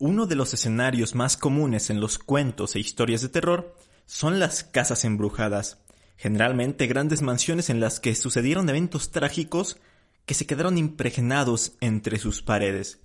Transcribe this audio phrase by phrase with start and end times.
[0.00, 3.74] Uno de los escenarios más comunes en los cuentos e historias de terror
[4.06, 5.78] son las casas embrujadas,
[6.16, 9.76] generalmente grandes mansiones en las que sucedieron eventos trágicos
[10.24, 13.00] que se quedaron impregnados entre sus paredes.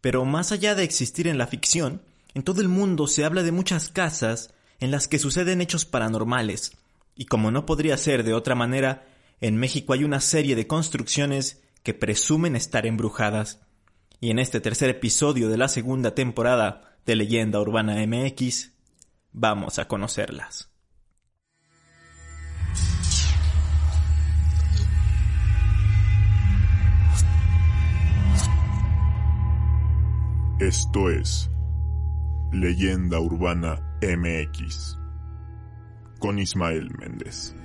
[0.00, 2.00] Pero más allá de existir en la ficción,
[2.32, 6.72] en todo el mundo se habla de muchas casas en las que suceden hechos paranormales,
[7.14, 9.06] y como no podría ser de otra manera,
[9.42, 13.58] en México hay una serie de construcciones que presumen estar embrujadas
[14.22, 18.70] y en este tercer episodio de la segunda temporada de Leyenda Urbana MX
[19.32, 20.70] vamos a conocerlas.
[30.60, 31.50] Esto es
[32.52, 34.96] Leyenda Urbana MX
[36.20, 37.56] con Ismael Méndez.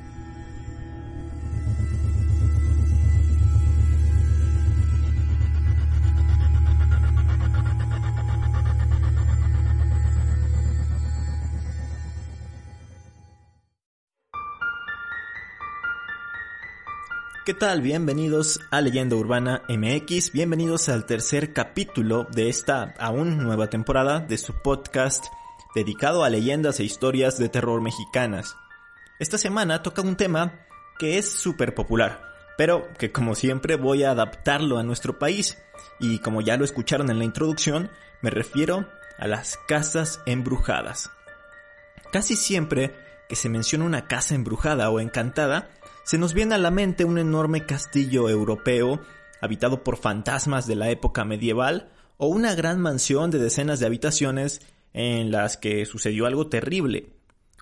[17.47, 17.81] ¿Qué tal?
[17.81, 24.37] Bienvenidos a Leyenda Urbana MX, bienvenidos al tercer capítulo de esta aún nueva temporada de
[24.37, 25.27] su podcast
[25.73, 28.57] dedicado a leyendas e historias de terror mexicanas.
[29.17, 30.59] Esta semana toca un tema
[30.99, 32.21] que es súper popular,
[32.57, 35.57] pero que como siempre voy a adaptarlo a nuestro país
[36.01, 37.89] y como ya lo escucharon en la introducción,
[38.21, 41.11] me refiero a las casas embrujadas.
[42.11, 42.93] Casi siempre
[43.29, 45.69] que se menciona una casa embrujada o encantada,
[46.07, 49.01] se nos viene a la mente un enorme castillo europeo
[49.41, 54.61] habitado por fantasmas de la época medieval o una gran mansión de decenas de habitaciones
[54.93, 57.09] en las que sucedió algo terrible.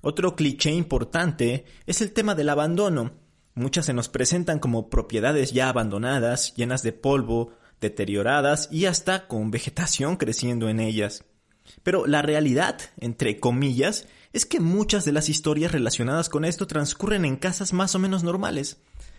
[0.04, 3.14] Otro cliché importante es el tema del abandono.
[3.56, 9.50] Muchas se nos presentan como propiedades ya abandonadas, llenas de polvo, deterioradas y hasta con
[9.50, 11.26] vegetación creciendo en ellas.
[11.84, 17.26] Pero la realidad, entre comillas, es que muchas de las historias relacionadas con esto transcurren
[17.26, 18.78] en casas más o menos normales.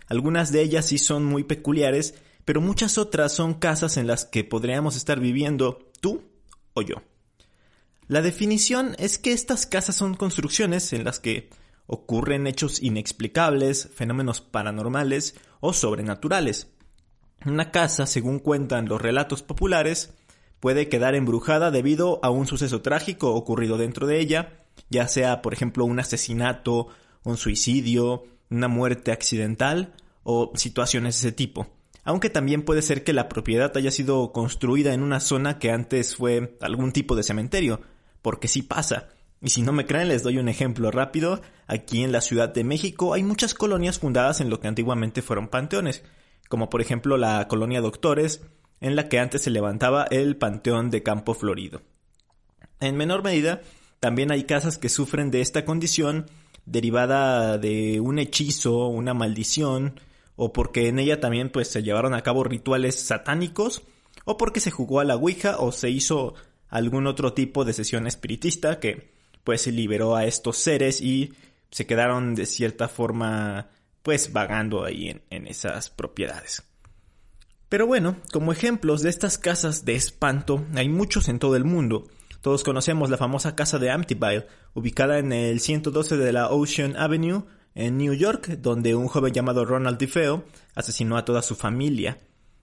[0.09, 2.15] Algunas de ellas sí son muy peculiares,
[2.45, 6.23] pero muchas otras son casas en las que podríamos estar viviendo tú
[6.75, 6.97] o yo.
[8.09, 11.51] La definición es que estas casas son construcciones en las que
[11.87, 16.69] ocurren hechos inexplicables, fenómenos paranormales o sobrenaturales.
[17.45, 20.15] Una casa, según cuentan los relatos populares,
[20.61, 25.53] puede quedar embrujada debido a un suceso trágico ocurrido dentro de ella, ya sea, por
[25.53, 26.89] ejemplo, un asesinato,
[27.25, 31.67] un suicidio, una muerte accidental o situaciones de ese tipo.
[32.05, 36.15] Aunque también puede ser que la propiedad haya sido construida en una zona que antes
[36.15, 37.81] fue algún tipo de cementerio,
[38.23, 39.09] porque sí pasa.
[39.43, 41.43] Y si no me creen, les doy un ejemplo rápido.
[41.67, 45.49] Aquí en la Ciudad de México hay muchas colonias fundadas en lo que antiguamente fueron
[45.49, 46.05] panteones,
[46.49, 48.43] como por ejemplo la colonia Doctores,
[48.81, 51.83] en la que antes se levantaba el Panteón de Campo Florido.
[52.81, 53.63] En menor medida,
[54.01, 56.27] también hay casas que sufren de esta condición
[56.67, 60.01] derivada de un hechizo, una maldición,
[60.35, 63.83] o porque en ella también pues se llevaron a cabo rituales satánicos,
[64.25, 66.35] o porque se jugó a la Ouija o se hizo
[66.69, 69.13] algún otro tipo de sesión espiritista que
[69.45, 71.33] pues liberó a estos seres y
[71.71, 73.71] se quedaron de cierta forma
[74.03, 76.65] pues vagando ahí en esas propiedades.
[77.69, 82.07] Pero bueno, como ejemplos de estas casas de espanto hay muchos en todo el mundo,
[82.47, 87.43] todos conocemos la famosa casa de Amityville, ubicada en el 112 de la Ocean Avenue,
[87.75, 90.45] en New York, donde un joven llamado Ronald DeFeo
[90.77, 92.19] asesinó a toda su familia.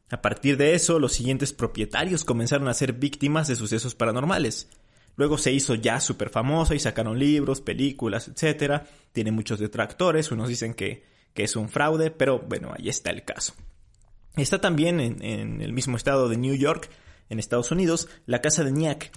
[0.10, 4.70] A partir de eso, los siguientes propietarios comenzaron a ser víctimas de sucesos paranormales.
[5.18, 8.84] Luego se hizo ya súper famosa y sacaron libros, películas, etc.
[9.12, 11.04] Tiene muchos detractores, unos dicen que,
[11.34, 13.54] que, es un fraude, pero bueno, ahí está el caso.
[14.36, 16.90] Está también en, el mismo estado de New York,
[17.30, 19.12] en Estados Unidos, la casa de Nyack,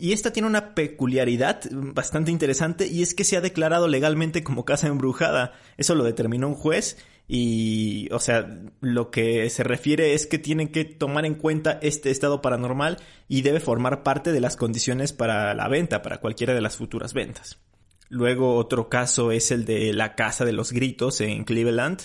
[0.00, 4.64] y esta tiene una peculiaridad bastante interesante y es que se ha declarado legalmente como
[4.64, 5.54] casa embrujada.
[5.76, 10.68] Eso lo determinó un juez y, o sea, lo que se refiere es que tienen
[10.68, 15.52] que tomar en cuenta este estado paranormal y debe formar parte de las condiciones para
[15.54, 17.58] la venta, para cualquiera de las futuras ventas.
[18.08, 22.00] Luego otro caso es el de la Casa de los Gritos en Cleveland,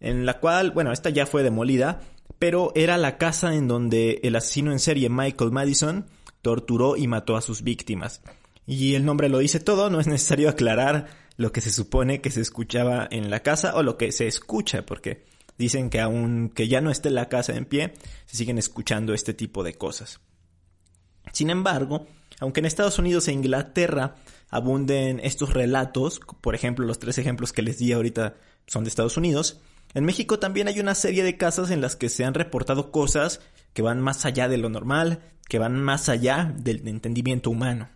[0.00, 2.00] en la cual, bueno, esta ya fue demolida,
[2.38, 6.06] pero era la casa en donde el asesino en serie Michael Madison
[6.42, 8.20] torturó y mató a sus víctimas.
[8.66, 11.06] Y el nombre lo dice todo, no es necesario aclarar
[11.36, 14.84] lo que se supone que se escuchaba en la casa o lo que se escucha,
[14.84, 15.24] porque
[15.58, 17.94] dicen que aunque ya no esté la casa en pie,
[18.26, 20.20] se siguen escuchando este tipo de cosas.
[21.32, 22.06] Sin embargo,
[22.40, 24.16] aunque en Estados Unidos e Inglaterra
[24.48, 29.16] abunden estos relatos, por ejemplo, los tres ejemplos que les di ahorita son de Estados
[29.16, 29.60] Unidos,
[29.94, 33.40] En México también hay una serie de casas en las que se han reportado cosas
[33.72, 37.88] que van más allá de lo normal, que van más allá del entendimiento humano.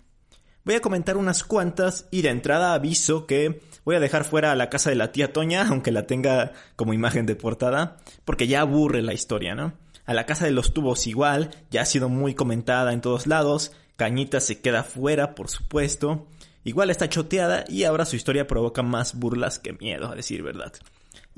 [0.63, 4.57] Voy a comentar unas cuantas y de entrada aviso que voy a dejar fuera a
[4.57, 8.61] la casa de la tía Toña, aunque la tenga como imagen de portada, porque ya
[8.61, 9.73] aburre la historia, ¿no?
[10.05, 13.73] A la casa de los tubos igual, ya ha sido muy comentada en todos lados,
[13.97, 16.27] Cañita se queda fuera, por supuesto,
[16.65, 20.73] igual está choteada y ahora su historia provoca más burlas que miedo, a decir verdad.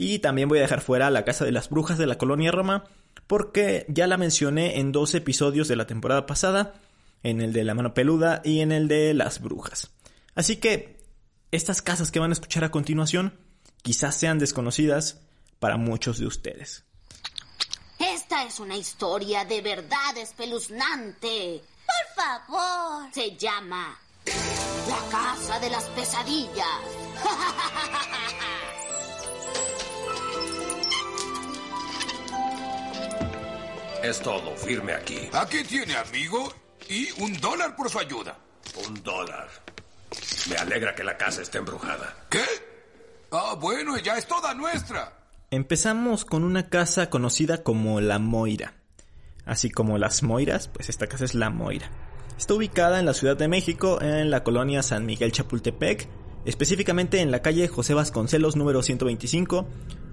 [0.03, 2.83] Y también voy a dejar fuera la Casa de las Brujas de la Colonia Roma,
[3.29, 6.75] porque ya la mencioné en dos episodios de la temporada pasada,
[7.23, 9.93] en el de la mano peluda y en el de las brujas.
[10.35, 10.99] Así que
[11.53, 13.39] estas casas que van a escuchar a continuación
[13.83, 15.21] quizás sean desconocidas
[15.61, 16.85] para muchos de ustedes.
[18.01, 21.63] Esta es una historia de verdad espeluznante.
[21.87, 23.09] Por favor.
[23.13, 23.97] Se llama
[24.89, 26.67] La Casa de las Pesadillas.
[34.03, 35.29] Es todo, firme aquí.
[35.33, 36.53] Aquí tiene, amigo,
[36.89, 38.37] y un dólar por su ayuda.
[38.89, 39.49] Un dólar.
[40.51, 42.13] Me alegra que la casa esté embrujada.
[42.29, 42.43] ¿Qué?
[43.31, 45.13] Ah, bueno, ya es toda nuestra.
[45.53, 48.75] Empezamos con una casa conocida como La Moira.
[49.45, 51.89] Así como las Moiras, pues esta casa es La Moira.
[52.37, 56.09] Está ubicada en la Ciudad de México, en la colonia San Miguel Chapultepec,
[56.45, 59.69] específicamente en la calle José Vasconcelos número 125,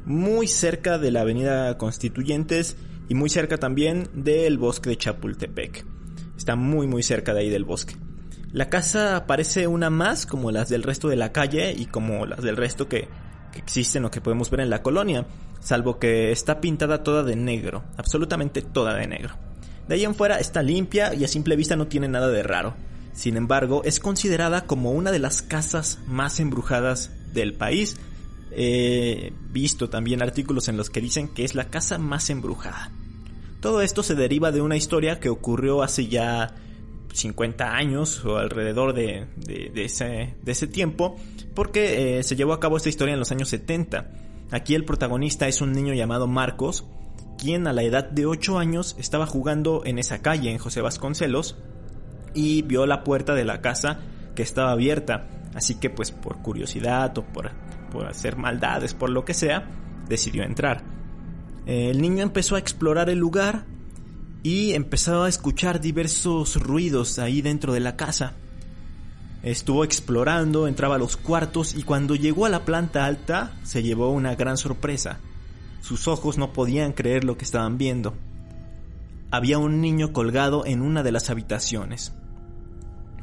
[0.06, 2.78] muy cerca de la avenida Constituyentes
[3.10, 5.86] y muy cerca también del bosque de Chapultepec.
[6.38, 7.96] Está muy muy cerca de ahí del bosque.
[8.54, 12.42] La casa parece una más como las del resto de la calle y como las
[12.42, 13.08] del resto que,
[13.52, 15.26] que existen o que podemos ver en la colonia,
[15.60, 19.36] salvo que está pintada toda de negro, absolutamente toda de negro.
[19.88, 22.76] De ahí en fuera está limpia y a simple vista no tiene nada de raro.
[23.14, 27.98] Sin embargo, es considerada como una de las casas más embrujadas del país.
[28.52, 32.92] He visto también artículos en los que dicen que es la casa más embrujada.
[33.62, 36.56] Todo esto se deriva de una historia que ocurrió hace ya
[37.14, 39.28] 50 años o alrededor de,
[39.76, 41.18] ese, tiempo,
[41.54, 44.12] porque eh, se llevó a cabo esta historia en los años 70.
[44.52, 46.86] Aquí el protagonista es un niño llamado Marcos,
[47.38, 51.58] quien a la edad de 8 años estaba jugando en esa calle, en José Vasconcelos,
[52.34, 54.00] y vio la puerta de la casa
[54.36, 55.28] que estaba abierta.
[55.54, 57.52] Así que pues por curiosidad o por,
[57.90, 59.70] por hacer maldades, por lo que sea,
[60.08, 60.84] decidió entrar.
[61.66, 63.66] El niño empezó a explorar el lugar
[64.44, 68.34] y empezó a escuchar diversos ruidos ahí dentro de la casa.
[69.44, 74.12] Estuvo explorando, entraba a los cuartos y cuando llegó a la planta alta se llevó
[74.12, 75.20] una gran sorpresa.
[75.82, 78.16] Sus ojos no podían creer lo que estaban viendo.
[79.32, 82.14] Había un niño colgado en una de las habitaciones.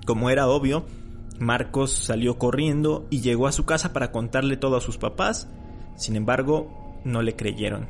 [0.07, 0.87] Como era obvio,
[1.39, 5.49] Marcos salió corriendo y llegó a su casa para contarle todo a sus papás,
[5.97, 7.89] sin embargo, no le creyeron.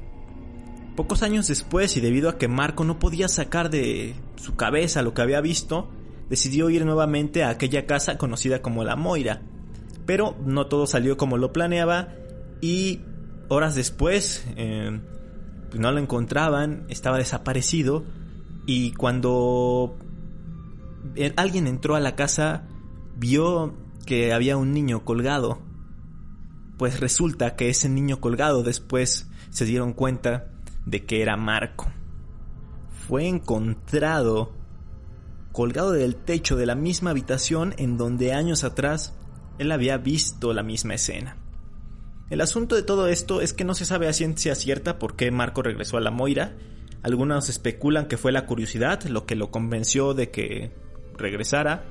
[0.97, 5.13] Pocos años después, y debido a que Marco no podía sacar de su cabeza lo
[5.13, 5.91] que había visto,
[6.31, 9.43] decidió ir nuevamente a aquella casa conocida como la Moira.
[10.07, 12.09] Pero no todo salió como lo planeaba
[12.61, 13.01] y
[13.49, 15.01] horas después eh,
[15.69, 18.05] pues no lo encontraban, estaba desaparecido
[18.67, 19.97] y cuando
[21.37, 22.69] alguien entró a la casa
[23.17, 23.75] vio
[24.05, 25.59] que había un niño colgado.
[26.79, 30.51] Pues resulta que ese niño colgado después se dieron cuenta
[30.85, 31.91] de que era Marco.
[33.09, 34.53] Fue encontrado
[35.53, 39.15] colgado del techo de la misma habitación en donde años atrás
[39.59, 41.39] él había visto la misma escena.
[42.29, 45.31] El asunto de todo esto es que no se sabe a ciencia cierta por qué
[45.31, 46.57] Marco regresó a la Moira.
[47.03, 50.73] Algunos especulan que fue la curiosidad lo que lo convenció de que
[51.17, 51.85] regresara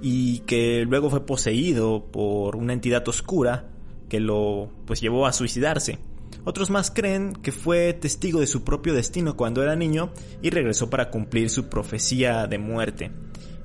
[0.00, 3.68] y que luego fue poseído por una entidad oscura
[4.08, 5.98] que lo pues llevó a suicidarse.
[6.44, 10.88] Otros más creen que fue testigo de su propio destino cuando era niño y regresó
[10.88, 13.10] para cumplir su profecía de muerte.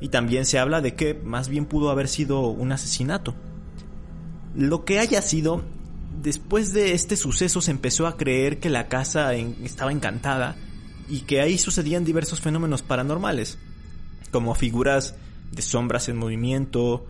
[0.02, 3.36] Y también se habla de que más bien pudo haber sido un asesinato.
[4.56, 5.64] Lo que haya sido,
[6.22, 10.58] después de este suceso se empezó a creer que la casa estaba encantada
[11.08, 13.60] y que ahí sucedían diversos fenómenos paranormales,
[14.32, 15.16] como figuras
[15.54, 17.06] de sombras en movimiento,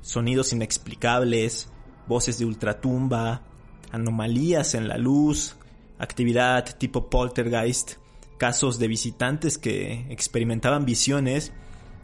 [0.00, 1.68] sonidos inexplicables,
[2.06, 3.42] voces de ultratumba,
[3.90, 5.56] anomalías en la luz,
[5.98, 7.94] actividad tipo poltergeist,
[8.38, 11.52] casos de visitantes que experimentaban visiones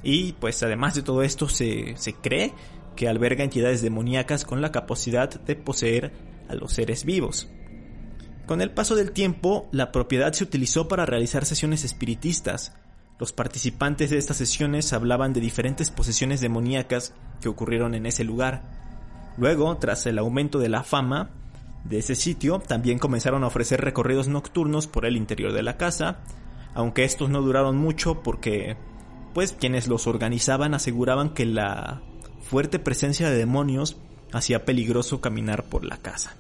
[0.03, 2.53] y pues además de todo esto se, se cree
[2.95, 6.13] que alberga entidades demoníacas con la capacidad de poseer
[6.49, 7.49] a los seres vivos.
[8.47, 12.73] Con el paso del tiempo, la propiedad se utilizó para realizar sesiones espiritistas.
[13.19, 18.63] Los participantes de estas sesiones hablaban de diferentes posesiones demoníacas que ocurrieron en ese lugar.
[19.37, 21.31] Luego, tras el aumento de la fama,
[21.85, 26.19] de ese sitio también comenzaron a ofrecer recorridos nocturnos por el interior de la casa,
[26.75, 28.77] aunque estos no duraron mucho porque
[29.35, 32.03] pues quienes los organizaban aseguraban que la
[32.41, 33.97] fuerte presencia de demonios
[34.33, 36.37] hacía peligroso caminar por la casa.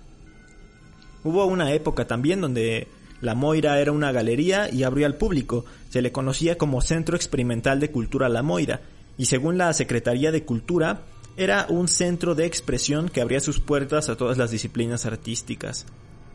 [1.25, 2.88] Hubo una época también donde
[3.20, 5.64] la Moira era una galería y abrió al público.
[5.90, 8.80] Se le conocía como Centro Experimental de Cultura La Moira
[9.16, 11.02] y según la Secretaría de Cultura
[11.37, 15.87] era un centro de expresión que abría sus puertas a todas las disciplinas artísticas.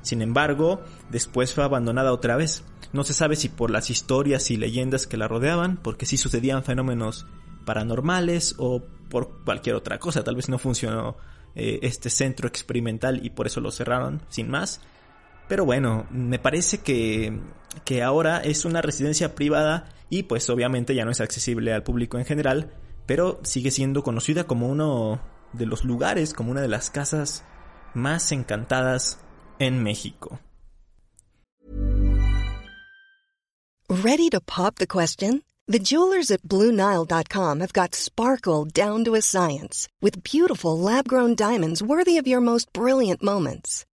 [0.02, 2.63] Sin embargo, después fue abandonada otra vez.
[2.92, 6.63] No se sabe si por las historias y leyendas que la rodeaban, porque sí sucedían
[6.63, 7.25] fenómenos
[7.66, 10.24] paranormales o por cualquier otra cosa.
[10.24, 11.16] Tal vez no funcionó
[11.56, 14.82] eh, este centro experimental y por eso lo cerraron, sin más.
[15.48, 17.40] Pero bueno, me parece que,
[17.86, 22.18] que ahora es una residencia privada y pues obviamente ya no es accesible al público
[22.18, 22.72] en general,
[23.06, 25.22] pero sigue siendo conocida como uno
[25.54, 27.44] de los lugares, como una de las casas
[27.94, 29.20] más encantadas
[29.60, 30.40] en México.
[33.90, 35.44] Ready to pop the question?
[35.68, 41.82] The jewelers at BlueNile.com have got sparkle down to a science with beautiful lab-grown diamonds
[41.82, 43.86] worthy of your most brilliant moments.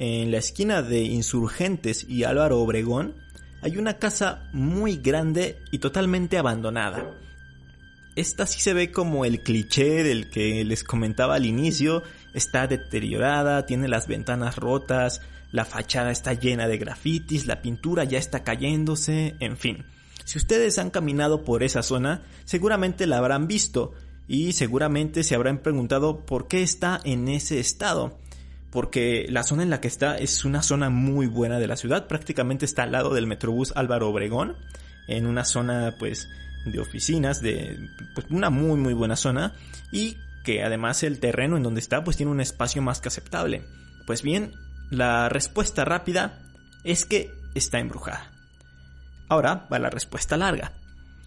[0.00, 3.16] en la esquina de Insurgentes y Álvaro Obregón,
[3.60, 7.18] hay una casa muy grande y totalmente abandonada.
[8.16, 12.02] Esta sí se ve como el cliché del que les comentaba al inicio,
[12.32, 15.20] está deteriorada, tiene las ventanas rotas,
[15.52, 19.84] la fachada está llena de grafitis, la pintura ya está cayéndose, en fin.
[20.24, 23.92] Si ustedes han caminado por esa zona, seguramente la habrán visto
[24.26, 28.18] y seguramente se habrán preguntado por qué está en ese estado
[28.70, 32.06] porque la zona en la que está es una zona muy buena de la ciudad,
[32.06, 34.56] prácticamente está al lado del Metrobús Álvaro Obregón,
[35.08, 36.28] en una zona pues
[36.64, 39.54] de oficinas, de pues, una muy muy buena zona
[39.90, 43.64] y que además el terreno en donde está pues tiene un espacio más que aceptable.
[44.06, 44.52] Pues bien,
[44.90, 46.38] la respuesta rápida
[46.84, 48.30] es que está embrujada.
[49.28, 50.72] Ahora va la respuesta larga.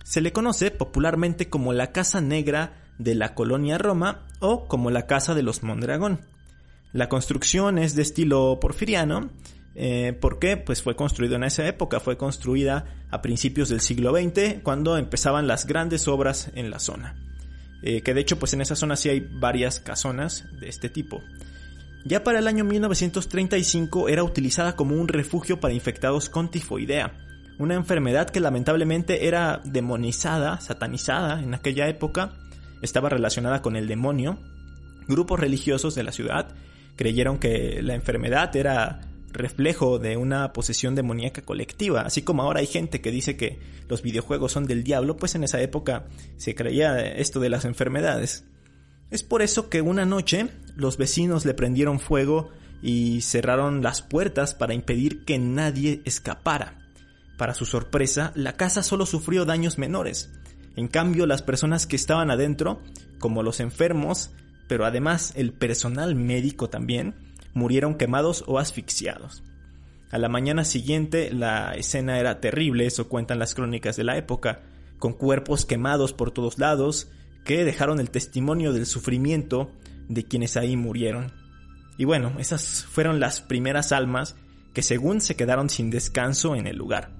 [0.03, 5.07] Se le conoce popularmente como la Casa Negra de la Colonia Roma o como la
[5.07, 6.19] Casa de los Mondragón.
[6.93, 9.31] La construcción es de estilo porfiriano,
[9.75, 14.61] eh, porque pues fue construido en esa época, fue construida a principios del siglo XX,
[14.61, 17.15] cuando empezaban las grandes obras en la zona.
[17.81, 21.21] Eh, que de hecho pues en esa zona sí hay varias casonas de este tipo.
[22.05, 27.13] Ya para el año 1935 era utilizada como un refugio para infectados con tifoidea,
[27.57, 32.33] una enfermedad que lamentablemente era demonizada, satanizada en aquella época,
[32.83, 34.39] estaba relacionada con el demonio.
[35.07, 36.53] Grupos religiosos de la ciudad
[36.95, 42.67] creyeron que la enfermedad era reflejo de una posesión demoníaca colectiva, así como ahora hay
[42.67, 43.59] gente que dice que
[43.89, 46.05] los videojuegos son del diablo, pues en esa época
[46.37, 48.45] se creía esto de las enfermedades.
[49.09, 52.49] Es por eso que una noche los vecinos le prendieron fuego
[52.81, 56.79] y cerraron las puertas para impedir que nadie escapara.
[57.37, 60.31] Para su sorpresa, la casa solo sufrió daños menores.
[60.75, 62.81] En cambio, las personas que estaban adentro,
[63.19, 64.31] como los enfermos,
[64.73, 67.13] pero además el personal médico también,
[67.53, 69.43] murieron quemados o asfixiados.
[70.09, 74.63] A la mañana siguiente la escena era terrible, eso cuentan las crónicas de la época,
[74.97, 77.07] con cuerpos quemados por todos lados,
[77.45, 79.69] que dejaron el testimonio del sufrimiento
[80.09, 81.31] de quienes ahí murieron.
[81.99, 84.35] Y bueno, esas fueron las primeras almas
[84.73, 87.11] que según se quedaron sin descanso en el lugar.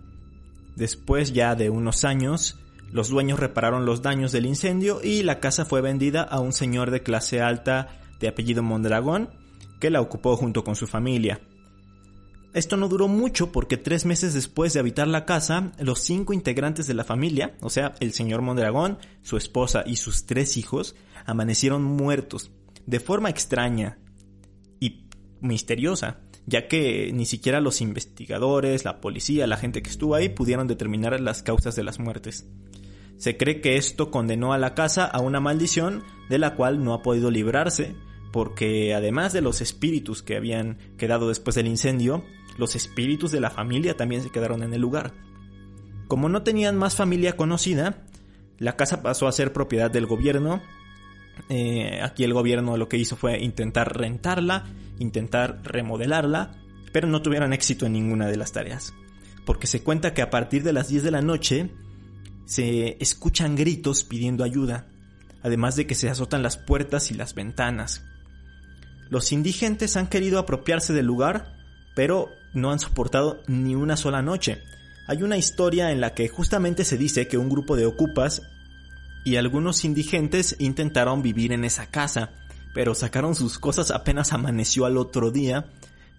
[0.76, 2.58] Después ya de unos años,
[2.94, 6.92] los dueños repararon los daños del incendio y la casa fue vendida a un señor
[6.92, 9.32] de clase alta de apellido Mondragón,
[9.80, 11.42] que la ocupó junto con su familia.
[12.54, 16.86] Esto no duró mucho porque tres meses después de habitar la casa, los cinco integrantes
[16.86, 20.96] de la familia, o sea, el señor Mondragón, su esposa y sus tres hijos,
[21.26, 22.52] amanecieron muertos,
[22.86, 23.98] de forma extraña
[24.80, 25.08] y
[25.42, 26.20] misteriosa.
[26.46, 31.18] ya que ni siquiera los investigadores, la policía, la gente que estuvo ahí pudieron determinar
[31.22, 32.46] las causas de las muertes.
[33.24, 36.94] Se cree que esto condenó a la casa a una maldición de la cual no
[36.94, 37.96] ha podido librarse,
[38.34, 42.26] porque además de los espíritus que habían quedado después del incendio,
[42.58, 45.14] los espíritus de la familia también se quedaron en el lugar.
[46.10, 48.04] Como no tenían más familia conocida,
[48.60, 50.62] la casa pasó a ser propiedad del gobierno.
[51.48, 54.66] Eh, aquí el gobierno lo que hizo fue intentar rentarla,
[55.00, 56.58] intentar remodelarla,
[56.92, 58.94] pero no tuvieron éxito en ninguna de las tareas.
[59.46, 61.72] Porque se cuenta que a partir de las 10 de la noche
[62.46, 64.88] se escuchan gritos pidiendo ayuda,
[65.42, 68.04] además de que se azotan las puertas y las ventanas.
[69.10, 71.54] Los indigentes han querido apropiarse del lugar,
[71.96, 74.62] pero no han soportado ni una sola noche.
[75.08, 78.42] Hay una historia en la que justamente se dice que un grupo de ocupas
[79.26, 82.32] y algunos indigentes intentaron vivir en esa casa,
[82.74, 85.68] pero sacaron sus cosas apenas amaneció al otro día,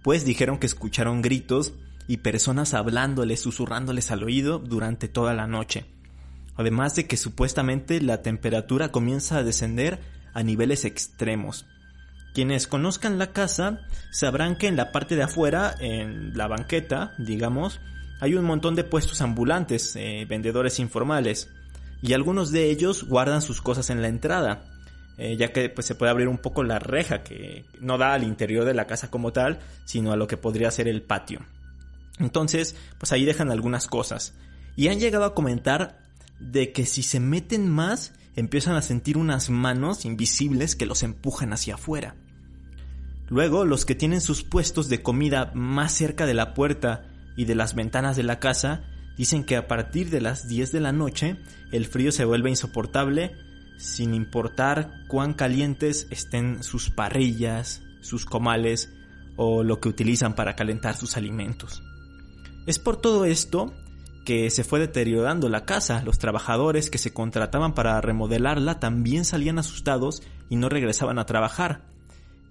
[0.03, 1.73] pues dijeron que escucharon gritos
[2.07, 5.94] y personas hablándoles, susurrándoles al oído durante toda la noche.
[6.57, 9.99] Además de que supuestamente la temperatura comienza a descender
[10.35, 11.67] a niveles extremos.
[12.35, 13.81] Quienes conozcan la casa
[14.11, 17.81] sabrán que en la parte de afuera, en la banqueta, digamos,
[18.21, 21.49] hay un montón de puestos ambulantes, eh, vendedores informales,
[22.03, 24.65] y algunos de ellos guardan sus cosas en la entrada,
[25.17, 28.25] eh, ya que pues, se puede abrir un poco la reja que no da al
[28.25, 31.41] interior de la casa como tal, sino a lo que podría ser el patio.
[32.19, 34.35] Entonces, pues ahí dejan algunas cosas.
[34.77, 36.04] Y han llegado a comentar
[36.39, 41.53] de que si se meten más, empiezan a sentir unas manos invisibles que los empujan
[41.53, 42.17] hacia afuera.
[43.29, 47.55] Luego, los que tienen sus puestos de comida más cerca de la puerta y de
[47.55, 48.85] las ventanas de la casa
[49.17, 51.37] dicen que a partir de las 10 de la noche
[51.73, 53.33] el frío se vuelve insoportable
[53.79, 58.93] sin importar cuán calientes estén sus parrillas, sus comales
[59.37, 61.83] o lo que utilizan para calentar sus alimentos.
[62.67, 63.75] Es por todo esto
[64.25, 66.03] que se fue deteriorando la casa.
[66.05, 71.83] Los trabajadores que se contrataban para remodelarla también salían asustados y no regresaban a trabajar.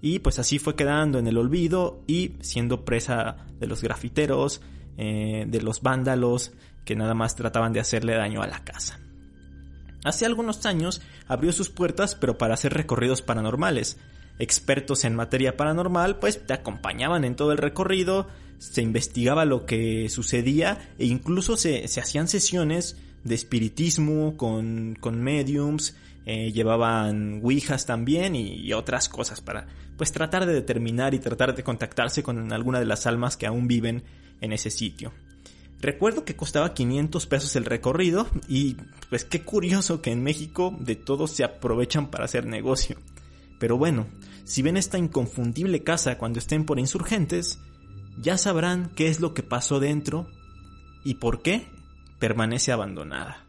[0.00, 4.60] Y pues así fue quedando en el olvido y siendo presa de los grafiteros,
[4.96, 6.52] eh, de los vándalos
[6.84, 9.00] que nada más trataban de hacerle daño a la casa.
[10.04, 13.98] Hace algunos años abrió sus puertas pero para hacer recorridos paranormales.
[14.38, 18.26] Expertos en materia paranormal pues te acompañaban en todo el recorrido,
[18.58, 25.96] se investigaba lo que sucedía e incluso se, hacían sesiones de espiritismo con, con mediums,
[26.26, 29.66] eh, llevaban ouijas también y, y, otras cosas para
[29.96, 33.68] pues tratar de determinar y tratar de contactarse con alguna de las almas que aún
[33.68, 34.02] viven
[34.40, 35.12] en ese sitio.
[35.80, 38.76] Recuerdo que costaba 500 pesos el recorrido y
[39.10, 42.96] pues qué curioso que en México de todos se aprovechan para hacer negocio.
[43.64, 44.08] Pero bueno,
[44.44, 47.60] si ven esta inconfundible casa cuando estén por insurgentes,
[48.20, 50.28] ya sabrán qué es lo que pasó dentro
[51.02, 51.66] y por qué
[52.18, 53.46] permanece abandonada.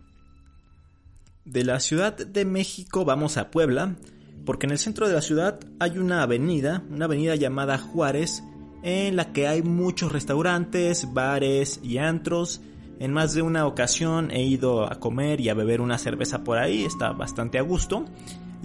[1.43, 3.97] De la Ciudad de México vamos a Puebla,
[4.45, 8.41] porque en el centro de la ciudad hay una avenida, una avenida llamada Juárez,
[8.83, 12.61] en la que hay muchos restaurantes, bares y antros.
[12.99, 16.57] En más de una ocasión he ido a comer y a beber una cerveza por
[16.57, 18.05] ahí, está bastante a gusto.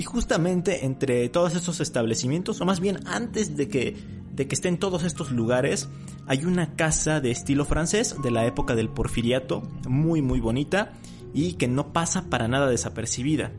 [0.01, 3.95] Y justamente entre todos estos establecimientos, o más bien antes de que,
[4.33, 5.91] de que estén todos estos lugares,
[6.27, 10.95] hay una casa de estilo francés de la época del porfiriato, muy muy bonita
[11.35, 13.53] y que no pasa para nada desapercibida.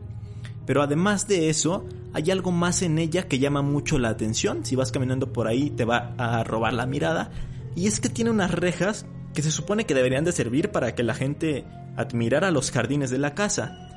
[0.66, 4.64] Pero además de eso, hay algo más en ella que llama mucho la atención.
[4.66, 7.30] Si vas caminando por ahí te va a robar la mirada.
[7.76, 11.04] Y es que tiene unas rejas que se supone que deberían de servir para que
[11.04, 11.64] la gente
[11.96, 13.91] admirara los jardines de la casa.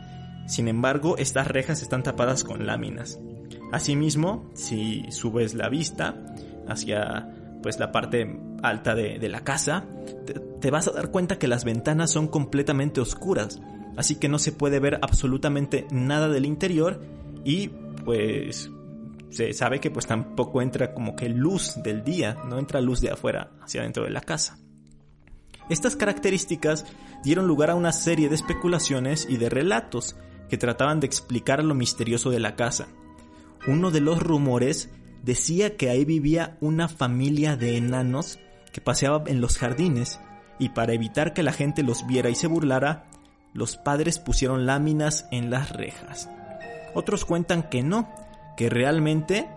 [0.48, 3.20] Sin embargo, estas rejas están tapadas con láminas.
[3.72, 6.24] Asimismo, si subes la vista
[6.68, 7.32] hacia
[7.62, 9.86] pues la parte alta de, la casa,
[10.62, 13.60] te vas a dar cuenta que las ventanas son completamente oscuras
[13.98, 17.02] así que no se puede ver absolutamente nada del interior
[17.44, 17.70] y
[18.04, 18.70] pues
[19.30, 23.12] se sabe que pues tampoco entra como que luz del día, no entra luz de
[23.12, 24.60] afuera hacia dentro de la casa.
[25.70, 26.86] Estas características
[27.24, 30.16] dieron lugar a una serie de especulaciones y de relatos
[30.50, 32.88] que trataban de explicar lo misterioso de la casa.
[33.68, 34.90] Uno de los rumores
[35.24, 38.40] decía que ahí vivía una familia de enanos
[38.72, 40.20] que paseaba en los jardines
[40.60, 43.08] y para evitar que la gente los viera y se burlara,
[43.54, 46.30] los padres pusieron láminas en las rejas.
[46.94, 48.10] Otros cuentan que no,
[48.56, 49.48] que realmente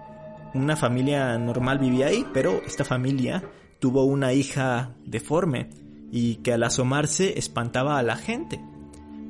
[0.55, 3.43] una familia normal vivía ahí, pero esta familia
[3.79, 5.69] tuvo una hija deforme
[6.11, 8.61] y que al asomarse espantaba a la gente.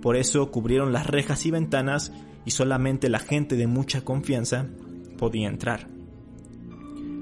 [0.03, 2.13] Por eso cubrieron las rejas y ventanas
[2.45, 4.67] y solamente la gente de mucha confianza
[5.19, 5.89] podía entrar.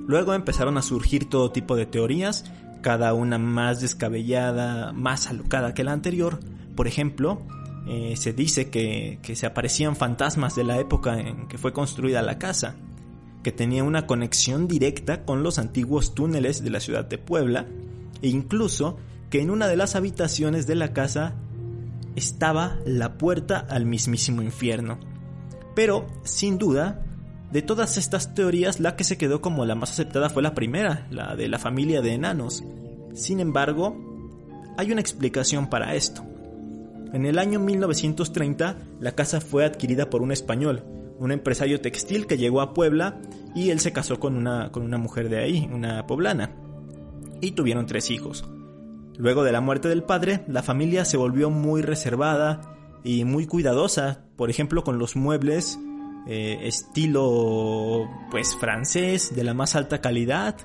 [0.07, 2.45] Luego empezaron a surgir todo tipo de teorías,
[2.83, 6.39] cada una más descabellada, más alocada que la anterior.
[6.77, 7.43] Por ejemplo,
[7.89, 12.23] eh, se dice que, que se aparecían fantasmas de la época en que fue construida
[12.23, 12.77] la casa,
[13.43, 17.67] que tenía una conexión directa con los antiguos túneles de la ciudad de Puebla,
[18.23, 18.99] e incluso
[19.31, 21.35] que en una de las habitaciones de la casa
[22.17, 24.99] estaba la puerta al mismísimo infierno.
[25.75, 27.05] Pero, sin duda,
[27.53, 31.07] de todas estas teorías, la que se quedó como la más aceptada fue la primera,
[31.11, 32.65] la de la familia de enanos.
[33.15, 33.97] Sin embargo,
[34.77, 36.25] hay una explicación para esto.
[37.13, 40.83] En el año 1930, la casa fue adquirida por un español,
[41.19, 43.21] un empresario textil que llegó a Puebla
[43.55, 46.51] y él se casó con una, con una mujer de ahí, una poblana,
[47.41, 48.45] y tuvieron tres hijos.
[49.19, 54.21] Luego de la muerte del padre, la familia se volvió muy reservada y muy cuidadosa,
[54.37, 55.79] por ejemplo con los muebles
[56.27, 60.57] eh, estilo pues francés de la más alta calidad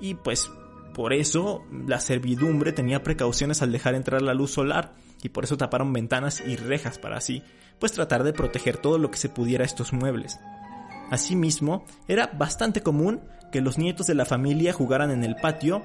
[0.00, 0.50] y pues
[0.92, 5.56] por eso la servidumbre tenía precauciones al dejar entrar la luz solar y por eso
[5.56, 7.42] taparon ventanas y rejas para así
[7.78, 10.40] pues tratar de proteger todo lo que se pudiera estos muebles.
[11.10, 13.20] Asimismo, era bastante común
[13.52, 15.82] que los nietos de la familia jugaran en el patio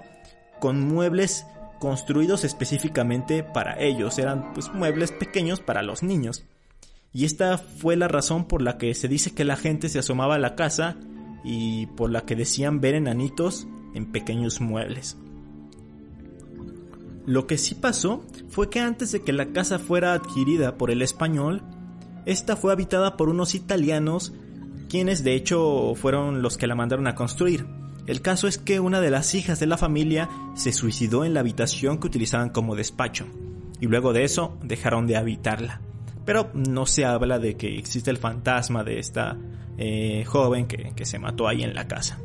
[0.60, 1.45] con muebles
[1.79, 6.43] construidos específicamente para ellos, eran pues muebles pequeños para los niños.
[7.11, 10.35] Y esta fue la razón por la que se dice que la gente se asomaba
[10.35, 10.97] a la casa
[11.43, 15.17] y por la que decían ver enanitos en pequeños muebles.
[17.25, 21.01] Lo que sí pasó fue que antes de que la casa fuera adquirida por el
[21.01, 21.61] español,
[22.25, 24.33] esta fue habitada por unos italianos,
[24.89, 27.65] quienes de hecho fueron los que la mandaron a construir.
[28.07, 31.41] El caso es que una de las hijas de la familia se suicidó en la
[31.41, 33.27] habitación que utilizaban como despacho,
[33.79, 35.81] y luego de eso dejaron de habitarla
[36.29, 39.35] pero no se habla de que existe el fantasma de esta
[39.79, 42.19] eh, joven que, que se mató ahí en la casa.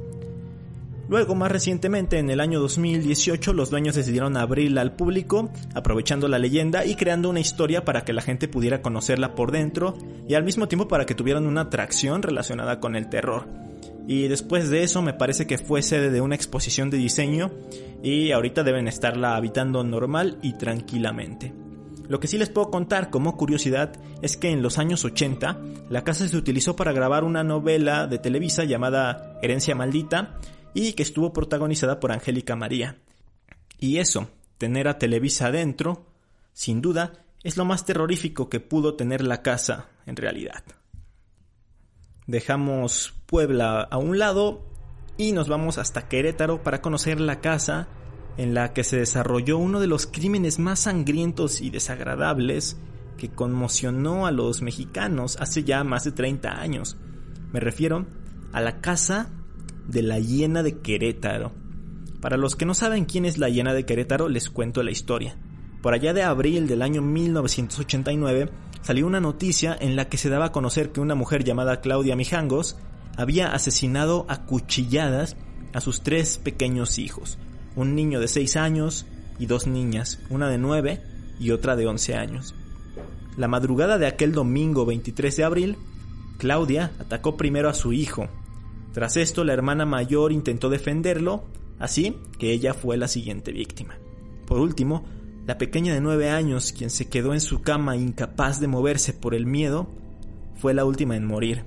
[1.08, 6.38] Luego, más recientemente, en el año 2018, los dueños decidieron abrirla al público, aprovechando la
[6.38, 9.96] leyenda y creando una historia para que la gente pudiera conocerla por dentro
[10.28, 13.63] y al mismo tiempo para que tuvieran una atracción relacionada con el terror.
[14.06, 17.50] Y después de eso me parece que fue sede de una exposición de diseño
[18.02, 21.54] y ahorita deben estarla habitando normal y tranquilamente.
[22.06, 26.04] Lo que sí les puedo contar como curiosidad es que en los años 80 la
[26.04, 30.38] casa se utilizó para grabar una novela de Televisa llamada Herencia Maldita
[30.74, 32.98] y que estuvo protagonizada por Angélica María.
[33.78, 36.04] Y eso, tener a Televisa adentro,
[36.52, 40.62] sin duda, es lo más terrorífico que pudo tener la casa en realidad.
[42.26, 44.64] Dejamos Puebla a un lado
[45.18, 47.88] y nos vamos hasta Querétaro para conocer la casa
[48.36, 52.78] en la que se desarrolló uno de los crímenes más sangrientos y desagradables
[53.18, 56.96] que conmocionó a los mexicanos hace ya más de 30 años.
[57.52, 58.06] Me refiero
[58.52, 59.30] a la casa
[59.86, 61.52] de la hiena de Querétaro.
[62.20, 65.36] Para los que no saben quién es la hiena de Querétaro, les cuento la historia.
[65.82, 68.48] Por allá de abril del año 1989
[68.84, 72.16] salió una noticia en la que se daba a conocer que una mujer llamada Claudia
[72.16, 72.76] Mijangos
[73.16, 75.36] había asesinado a cuchilladas
[75.72, 77.38] a sus tres pequeños hijos,
[77.76, 79.06] un niño de 6 años
[79.38, 81.02] y dos niñas, una de 9
[81.40, 82.54] y otra de 11 años.
[83.38, 85.76] La madrugada de aquel domingo 23 de abril,
[86.36, 88.28] Claudia atacó primero a su hijo.
[88.92, 91.44] Tras esto, la hermana mayor intentó defenderlo,
[91.78, 93.96] así que ella fue la siguiente víctima.
[94.46, 95.06] Por último,
[95.46, 99.34] la pequeña de 9 años, quien se quedó en su cama incapaz de moverse por
[99.34, 99.88] el miedo,
[100.56, 101.64] fue la última en morir.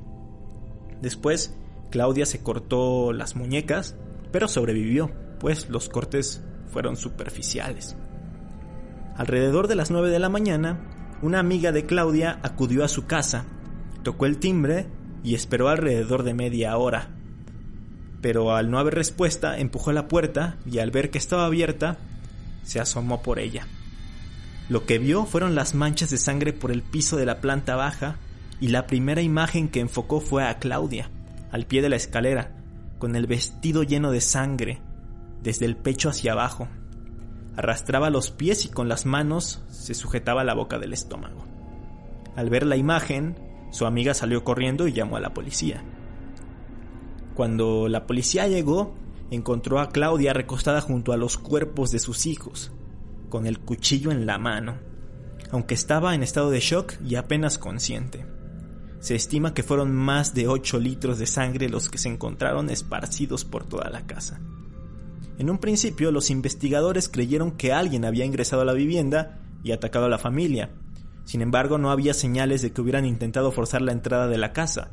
[1.02, 1.56] Después,
[1.92, 3.96] Claudia se cortó las muñecas,
[4.32, 7.96] pero sobrevivió pues los cortes fueron superficiales.
[9.16, 10.80] Alrededor de las 9 de la mañana,
[11.22, 13.46] una amiga de Claudia acudió a su casa,
[14.04, 14.88] tocó el timbre
[15.24, 17.10] y esperó alrededor de media hora.
[18.22, 21.98] Pero al no haber respuesta, empujó la puerta y al ver que estaba abierta,
[22.68, 23.66] se asomó por ella.
[24.68, 28.18] Lo que vio fueron las manchas de sangre por el piso de la planta baja
[28.60, 31.10] y la primera imagen que enfocó fue a Claudia,
[31.50, 32.58] al pie de la escalera,
[33.00, 34.82] con el vestido lleno de sangre,
[35.42, 36.68] desde el pecho hacia abajo.
[37.56, 41.46] Arrastraba los pies y con las manos se sujetaba la boca del estómago.
[42.36, 43.38] Al ver la imagen,
[43.72, 45.82] su amiga salió corriendo y llamó a la policía.
[47.34, 48.94] Cuando la policía llegó,
[49.32, 52.72] encontró a Claudia recostada junto a los cuerpos de sus hijos,
[53.30, 54.78] con el cuchillo en la mano,
[55.52, 58.26] aunque estaba en estado de shock y apenas consciente.
[59.00, 63.46] Se estima que fueron más de 8 litros de sangre los que se encontraron esparcidos
[63.46, 64.40] por toda la casa.
[65.38, 70.06] En un principio, los investigadores creyeron que alguien había ingresado a la vivienda y atacado
[70.06, 70.72] a la familia.
[71.26, 74.92] Sin embargo, no había señales de que hubieran intentado forzar la entrada de la casa,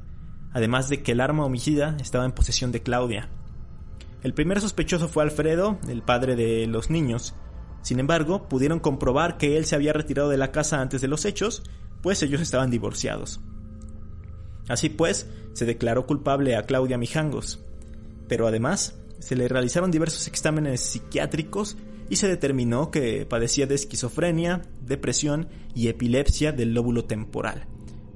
[0.53, 3.31] además de que el arma homicida estaba en posesión de Claudia.
[4.25, 7.35] El primer sospechoso fue Alfredo, el padre de los niños.
[7.83, 11.27] Sin embargo, pudieron comprobar que él se había retirado de la casa antes de los
[11.27, 11.63] hechos,
[12.03, 13.43] pues ellos estaban divorciados.
[14.67, 17.63] Así pues, se declaró culpable a Claudia Mijangos.
[18.27, 21.77] Pero además, se le realizaron diversos exámenes psiquiátricos
[22.09, 27.67] y se determinó que padecía de esquizofrenia, depresión y epilepsia del lóbulo temporal,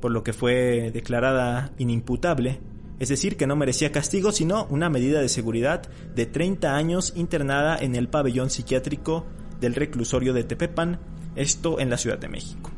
[0.01, 2.61] por lo que fue declarada inimputable
[2.98, 5.82] es decir, que no merecía castigo, sino una medida de seguridad
[6.14, 9.26] de 30 años internada en el pabellón psiquiátrico
[9.61, 10.98] del reclusorio de Tepepan,
[11.37, 12.70] esto en la Ciudad de México.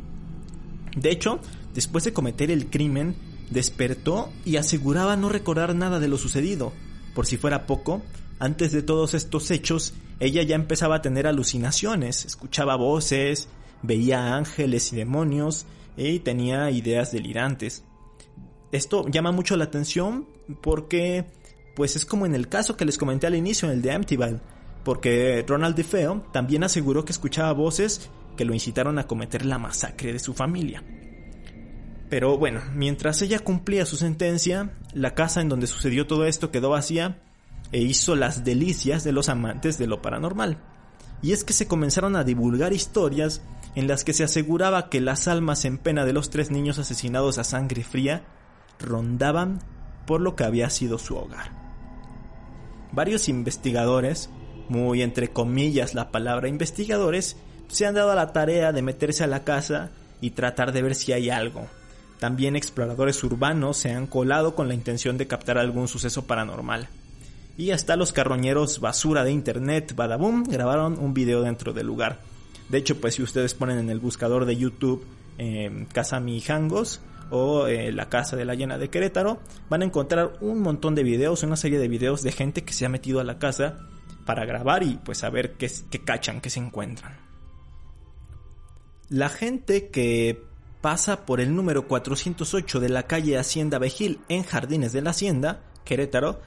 [0.96, 1.40] De hecho,
[1.74, 3.14] después de cometer el crimen,
[3.50, 6.72] despertó y aseguraba no recordar nada de lo sucedido.
[7.14, 8.02] Por si fuera poco,
[8.38, 13.48] antes de todos estos hechos, ella ya empezaba a tener alucinaciones, escuchaba voces,
[13.82, 17.84] veía ángeles y demonios y tenía ideas delirantes.
[18.72, 20.26] Esto llama mucho la atención
[20.60, 21.26] porque,
[21.74, 24.40] pues es como en el caso que les comenté al inicio, en el de Amityville,
[24.84, 30.12] porque Ronald DeFeo también aseguró que escuchaba voces que lo incitaron a cometer la masacre
[30.12, 30.84] de su familia.
[32.08, 36.70] Pero bueno, mientras ella cumplía su sentencia, la casa en donde sucedió todo esto quedó
[36.70, 37.22] vacía
[37.72, 40.58] e hizo las delicias de los amantes de lo paranormal.
[41.22, 43.42] Y es que se comenzaron a divulgar historias
[43.74, 47.38] en las que se aseguraba que las almas en pena de los tres niños asesinados
[47.38, 48.24] a sangre fría
[48.80, 49.60] rondaban
[50.06, 51.52] por lo que había sido su hogar.
[52.92, 54.30] Varios investigadores,
[54.68, 57.36] muy entre comillas la palabra investigadores,
[57.68, 59.90] se han dado a la tarea de meterse a la casa
[60.20, 61.66] y tratar de ver si hay algo.
[62.18, 66.88] También exploradores urbanos se han colado con la intención de captar algún suceso paranormal.
[67.56, 72.20] Y hasta los carroñeros basura de internet, Badaboom, grabaron un video dentro del lugar.
[72.68, 75.04] De hecho, pues si ustedes ponen en el buscador de YouTube
[75.38, 80.32] eh, Casa Mijangos, o eh, la casa de la llena de Querétaro, van a encontrar
[80.40, 83.24] un montón de videos, una serie de videos de gente que se ha metido a
[83.24, 83.78] la casa
[84.26, 87.16] para grabar y pues a ver qué, qué cachan, qué se encuentran.
[89.08, 90.44] La gente que
[90.80, 95.64] pasa por el número 408 de la calle Hacienda Vejil en Jardines de la Hacienda,
[95.84, 96.40] Querétaro,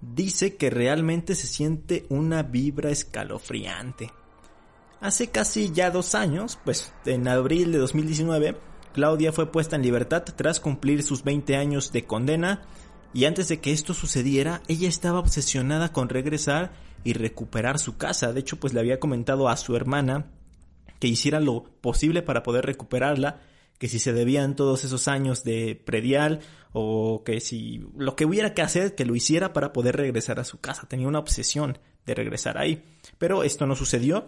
[0.00, 4.12] dice que realmente se siente una vibra escalofriante.
[5.00, 8.56] Hace casi ya dos años, pues en abril de 2019,
[8.98, 12.62] Claudia fue puesta en libertad tras cumplir sus 20 años de condena
[13.14, 16.72] y antes de que esto sucediera, ella estaba obsesionada con regresar
[17.04, 18.32] y recuperar su casa.
[18.32, 20.32] De hecho, pues le había comentado a su hermana
[20.98, 23.40] que hiciera lo posible para poder recuperarla,
[23.78, 26.40] que si se debían todos esos años de predial
[26.72, 30.44] o que si lo que hubiera que hacer, que lo hiciera para poder regresar a
[30.44, 30.88] su casa.
[30.88, 32.82] Tenía una obsesión de regresar ahí.
[33.16, 34.26] Pero esto no sucedió.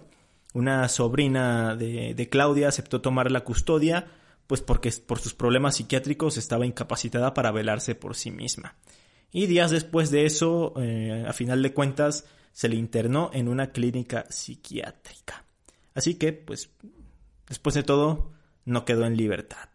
[0.55, 4.07] Una sobrina de, de Claudia aceptó tomar la custodia
[4.51, 8.75] pues porque por sus problemas psiquiátricos estaba incapacitada para velarse por sí misma.
[9.31, 13.71] Y días después de eso, eh, a final de cuentas, se le internó en una
[13.71, 15.45] clínica psiquiátrica.
[15.95, 16.69] Así que, pues,
[17.49, 18.33] después de todo,
[18.65, 19.69] no quedó en libertad.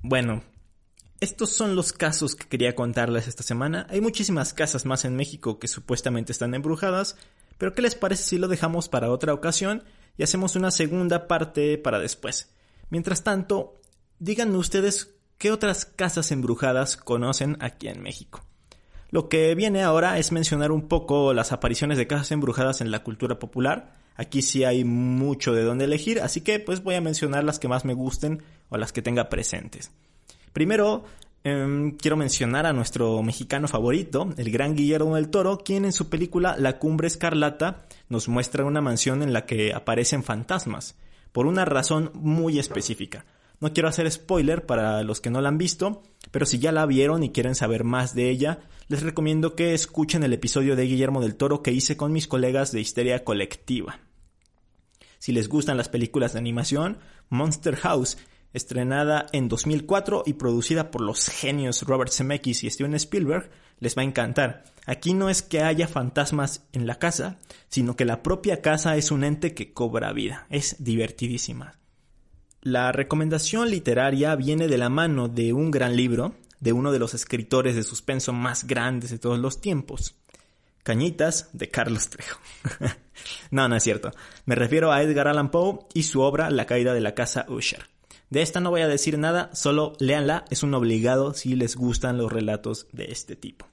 [0.00, 0.42] Bueno,
[1.20, 3.86] estos son los casos que quería contarles esta semana.
[3.90, 7.16] Hay muchísimas casas más en México que supuestamente están embrujadas,
[7.58, 9.84] pero ¿qué les parece si lo dejamos para otra ocasión
[10.16, 12.50] y hacemos una segunda parte para después?
[12.90, 13.74] Mientras tanto,
[14.18, 18.42] díganme ustedes qué otras casas embrujadas conocen aquí en México.
[19.10, 23.02] Lo que viene ahora es mencionar un poco las apariciones de casas embrujadas en la
[23.02, 23.92] cultura popular.
[24.16, 27.68] Aquí sí hay mucho de dónde elegir, así que pues voy a mencionar las que
[27.68, 29.92] más me gusten o las que tenga presentes.
[30.52, 31.04] Primero,
[31.44, 36.10] em, quiero mencionar a nuestro mexicano favorito, el gran Guillermo del Toro, quien en su
[36.10, 40.96] película La Cumbre Escarlata nos muestra una mansión en la que aparecen fantasmas
[41.32, 43.26] por una razón muy específica.
[43.60, 46.86] No quiero hacer spoiler para los que no la han visto, pero si ya la
[46.86, 51.20] vieron y quieren saber más de ella, les recomiendo que escuchen el episodio de Guillermo
[51.20, 54.00] del Toro que hice con mis colegas de Histeria Colectiva.
[55.18, 58.16] Si les gustan las películas de animación, Monster House,
[58.52, 64.02] estrenada en 2004 y producida por los genios Robert Zemeckis y Steven Spielberg, les va
[64.02, 64.64] a encantar.
[64.86, 69.10] Aquí no es que haya fantasmas en la casa, sino que la propia casa es
[69.10, 70.46] un ente que cobra vida.
[70.50, 71.78] Es divertidísima.
[72.62, 77.14] La recomendación literaria viene de la mano de un gran libro, de uno de los
[77.14, 80.16] escritores de suspenso más grandes de todos los tiempos.
[80.82, 82.40] Cañitas de Carlos Trejo.
[83.50, 84.10] no, no es cierto.
[84.46, 87.84] Me refiero a Edgar Allan Poe y su obra La caída de la casa Usher.
[88.30, 92.18] De esta no voy a decir nada, solo léanla, es un obligado si les gustan
[92.18, 93.66] los relatos de este tipo.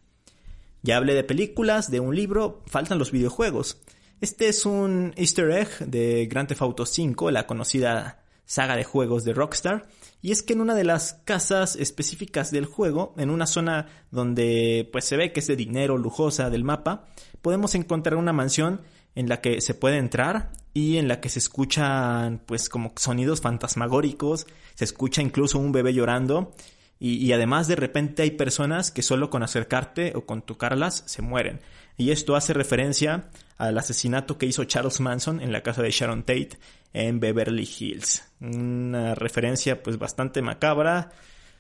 [0.82, 3.80] Ya hablé de películas, de un libro, faltan los videojuegos.
[4.22, 9.24] Este es un easter egg de Grand Theft Auto V, la conocida saga de juegos
[9.26, 9.88] de Rockstar.
[10.22, 14.88] Y es que en una de las casas específicas del juego, en una zona donde
[14.92, 17.06] pues se ve que es de dinero lujosa del mapa,
[17.42, 18.82] podemos encontrar una mansión
[19.16, 23.42] en la que se puede entrar y en la que se escuchan pues como sonidos
[23.42, 26.54] fantasmagóricos, se escucha incluso un bebé llorando
[26.98, 31.60] y, además de repente hay personas que solo con acercarte o con tocarlas se mueren.
[31.98, 36.24] Y esto hace referencia al asesinato que hizo Charles Manson en la casa de Sharon
[36.24, 36.58] Tate
[36.94, 38.24] en Beverly Hills.
[38.40, 41.12] Una referencia pues bastante macabra.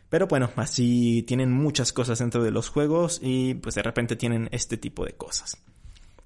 [0.10, 4.48] Pero bueno, así tienen muchas cosas dentro de los juegos y pues de repente tienen
[4.52, 5.58] este tipo de cosas.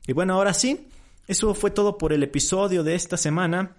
[0.05, 0.87] Y bueno, ahora sí,
[1.29, 3.77] eso fue todo por el episodio de esta semana.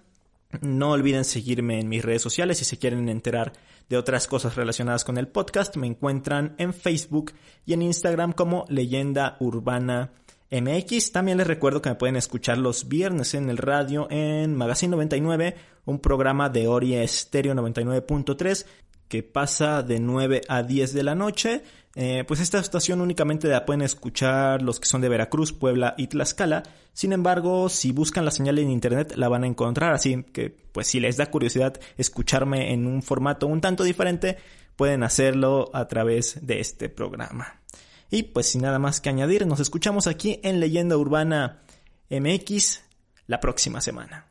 [0.61, 3.51] No olviden seguirme en mis redes sociales si se quieren enterar
[3.89, 5.75] de otras cosas relacionadas con el podcast.
[5.75, 7.33] Me encuentran en Facebook
[7.65, 10.13] y en Instagram como Leyenda Urbana
[10.49, 11.11] MX.
[11.11, 15.55] También les recuerdo que me pueden escuchar los viernes en el radio en Magazine 99,
[15.83, 18.65] un programa de Ori Stereo 99.3
[19.09, 21.63] que pasa de 9 a 10 de la noche.
[21.95, 26.07] Eh, pues esta estación únicamente la pueden escuchar los que son de Veracruz, Puebla y
[26.07, 26.63] Tlaxcala.
[26.93, 29.93] Sin embargo, si buscan la señal en internet la van a encontrar.
[29.93, 34.37] Así que, pues si les da curiosidad escucharme en un formato un tanto diferente,
[34.75, 37.61] pueden hacerlo a través de este programa.
[38.09, 41.61] Y pues sin nada más que añadir, nos escuchamos aquí en Leyenda Urbana
[42.09, 42.81] MX
[43.27, 44.30] la próxima semana.